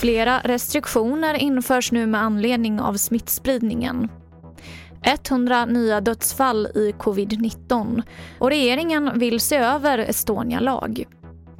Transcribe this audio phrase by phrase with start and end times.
[0.00, 4.08] Flera restriktioner införs nu med anledning av smittspridningen.
[5.02, 8.02] 100 nya dödsfall i covid-19
[8.38, 11.04] och regeringen vill se över Estonia-lag.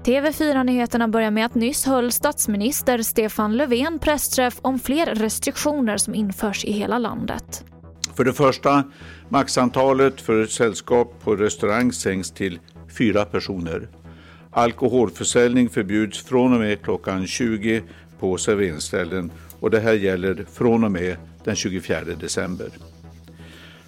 [0.04, 6.64] TV4-nyheterna börjar med att nyss höll statsminister Stefan Löfven pressträff om fler restriktioner som införs
[6.64, 7.64] i hela landet.
[8.17, 8.85] För det första,
[9.29, 12.59] maxantalet för sällskap på restaurang sänks till
[12.99, 13.89] fyra personer.
[14.50, 17.83] Alkoholförsäljning förbjuds från och med klockan 20
[18.21, 22.69] på serveringsställen och det här gäller från och med den 24 december.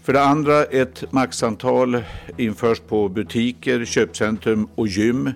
[0.03, 2.03] För det andra, ett maxantal
[2.37, 5.31] införs på butiker, köpcentrum och gym.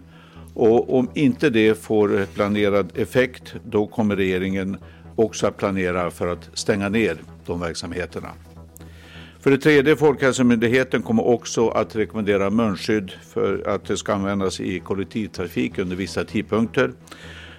[0.55, 4.77] Och om inte det får planerad effekt, då kommer regeringen
[5.17, 8.29] också att planera för att stänga ner de verksamheterna.
[9.49, 14.81] För det tredje, Folkhälsomyndigheten kommer också att rekommendera munskydd för att det ska användas i
[14.81, 16.93] kollektivtrafik under vissa tidpunkter.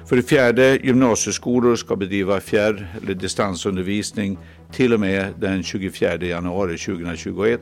[0.06, 4.38] För det fjärde, gymnasieskolor ska bedriva fjärr eller distansundervisning
[4.72, 7.62] till och med den 24 januari 2021.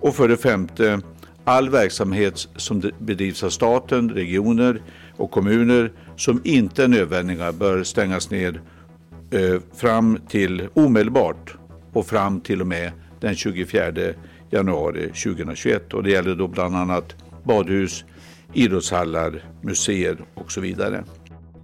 [0.00, 1.00] Och för det femte,
[1.44, 4.82] all verksamhet som bedrivs av staten, regioner
[5.16, 8.60] och kommuner som inte är nödvändiga bör stängas ner
[9.30, 11.56] eh, fram till omedelbart
[11.92, 13.92] och fram till och med den 24
[14.50, 15.94] januari 2021.
[15.94, 18.04] Och det gäller då bland annat badhus,
[18.52, 21.04] idrottshallar, museer och så vidare.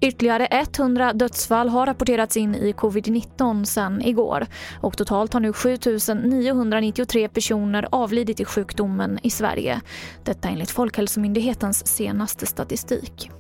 [0.02, 4.46] Ytterligare 100 dödsfall har rapporterats in i covid-19 sedan igår
[4.80, 5.76] och totalt har nu 7
[6.24, 9.80] 993 personer avlidit i sjukdomen i Sverige.
[10.24, 13.30] Detta enligt Folkhälsomyndighetens senaste statistik.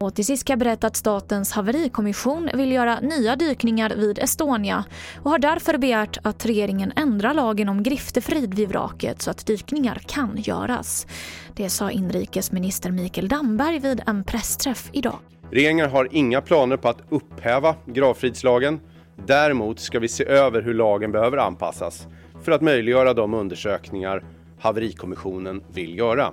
[0.00, 4.84] Och till sist kan jag berätta att Statens haverikommission vill göra nya dykningar vid Estonia
[5.22, 10.00] och har därför begärt att regeringen ändrar lagen om griftefrid vid vraket så att dykningar
[10.06, 11.06] kan göras.
[11.54, 15.18] Det sa inrikesminister Mikael Damberg vid en pressträff idag.
[15.50, 18.80] Regeringen har inga planer på att upphäva gravfridslagen.
[19.26, 22.06] Däremot ska vi se över hur lagen behöver anpassas
[22.42, 24.24] för att möjliggöra de undersökningar
[24.60, 26.32] Haverikommissionen vill göra.